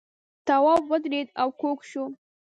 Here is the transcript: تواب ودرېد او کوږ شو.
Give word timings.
تواب 0.47 0.83
ودرېد 0.91 1.27
او 1.41 1.49
کوږ 1.59 1.79
شو. 1.89 2.05